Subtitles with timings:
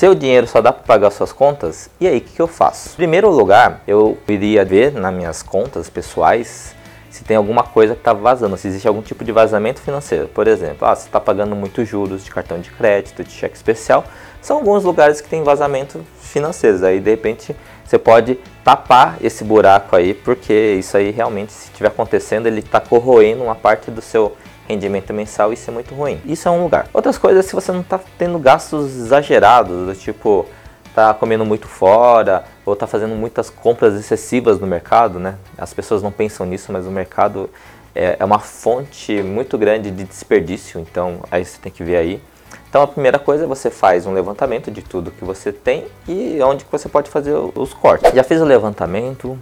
[0.00, 1.90] Seu dinheiro só dá para pagar suas contas?
[2.00, 2.88] E aí, o que, que eu faço?
[2.94, 6.74] Em primeiro lugar, eu iria ver nas minhas contas pessoais
[7.10, 10.26] se tem alguma coisa que está vazando, se existe algum tipo de vazamento financeiro.
[10.28, 14.02] Por exemplo, ah, você está pagando muitos juros de cartão de crédito, de cheque especial.
[14.40, 16.82] São alguns lugares que tem vazamento financeiro.
[16.86, 17.54] Aí, de repente,
[17.84, 22.80] você pode tapar esse buraco aí, porque isso aí realmente, se estiver acontecendo, ele está
[22.80, 24.34] corroendo uma parte do seu
[24.70, 26.20] rendimento mensal, isso é muito ruim.
[26.24, 26.88] Isso é um lugar.
[26.94, 30.46] Outras coisas, se você não está tendo gastos exagerados, do tipo
[30.94, 35.36] tá comendo muito fora ou tá fazendo muitas compras excessivas no mercado, né?
[35.56, 37.48] As pessoas não pensam nisso, mas o mercado
[37.94, 42.22] é, é uma fonte muito grande de desperdício, então aí você tem que ver aí.
[42.68, 46.38] Então a primeira coisa é você faz um levantamento de tudo que você tem e
[46.42, 48.12] onde que você pode fazer os cortes.
[48.12, 49.38] Já fiz o levantamento,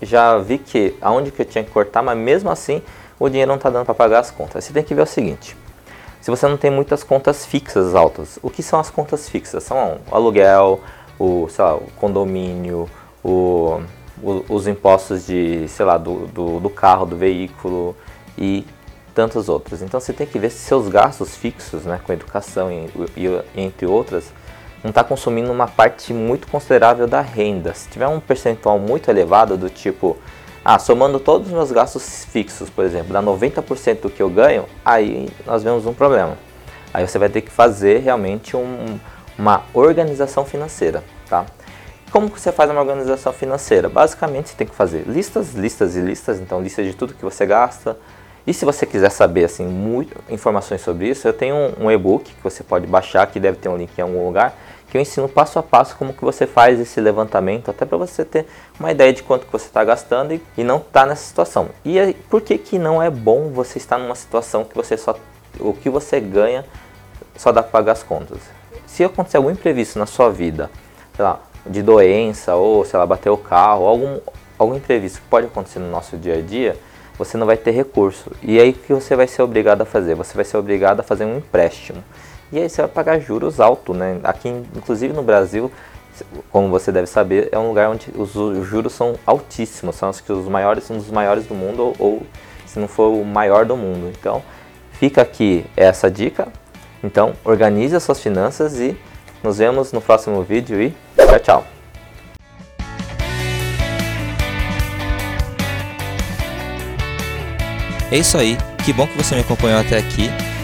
[0.00, 2.82] já vi que aonde que eu tinha que cortar, mas mesmo assim
[3.22, 4.64] o dinheiro não está dando para pagar as contas.
[4.64, 5.56] Você tem que ver o seguinte:
[6.20, 9.62] se você não tem muitas contas fixas altas, o que são as contas fixas?
[9.62, 10.80] São o aluguel,
[11.18, 12.90] o, lá, o condomínio,
[13.22, 13.80] o,
[14.20, 17.96] o, os impostos de, sei lá, do, do, do, carro, do veículo
[18.36, 18.66] e
[19.14, 19.82] tantos outros.
[19.82, 23.86] Então você tem que ver se seus gastos fixos, né, com educação e, e entre
[23.86, 24.32] outras,
[24.82, 27.72] não está consumindo uma parte muito considerável da renda.
[27.72, 30.16] Se tiver um percentual muito elevado do tipo
[30.64, 34.64] ah, somando todos os meus gastos fixos, por exemplo, dá 90% do que eu ganho,
[34.84, 36.38] aí nós vemos um problema.
[36.94, 38.98] Aí você vai ter que fazer realmente um,
[39.38, 41.46] uma organização financeira, tá?
[42.12, 43.88] Como que você faz uma organização financeira?
[43.88, 47.46] Basicamente você tem que fazer listas, listas e listas, então lista de tudo que você
[47.46, 47.96] gasta.
[48.46, 52.24] E se você quiser saber assim muito informações sobre isso, eu tenho um, um e-book
[52.24, 54.54] que você pode baixar, que deve ter um link em algum lugar,
[54.92, 58.26] que eu ensino passo a passo como que você faz esse levantamento, até para você
[58.26, 58.46] ter
[58.78, 61.70] uma ideia de quanto que você está gastando e, e não estar tá nessa situação.
[61.82, 65.16] E aí, por que, que não é bom você estar numa situação que você só
[65.58, 66.66] o que você ganha
[67.34, 68.36] só dá para pagar as contas?
[68.86, 70.70] Se acontecer algum imprevisto na sua vida,
[71.16, 74.20] sei lá, de doença ou sei lá, bater o carro, algum,
[74.58, 76.76] algum imprevisto que pode acontecer no nosso dia a dia,
[77.16, 78.30] você não vai ter recurso.
[78.42, 80.14] E aí o que você vai ser obrigado a fazer?
[80.16, 82.04] Você vai ser obrigado a fazer um empréstimo.
[82.52, 84.20] E aí você vai pagar juros altos, né?
[84.22, 85.72] Aqui, inclusive no Brasil,
[86.50, 88.30] como você deve saber, é um lugar onde os
[88.66, 92.22] juros são altíssimos, são os, os maiores, um dos maiores do mundo, ou, ou
[92.66, 94.12] se não for o maior do mundo.
[94.18, 94.42] Então,
[94.92, 96.48] fica aqui essa dica.
[97.02, 98.94] Então, organize as suas finanças e
[99.42, 101.66] nos vemos no próximo vídeo e tchau, tchau.
[108.10, 110.30] É isso aí, que bom que você me acompanhou até aqui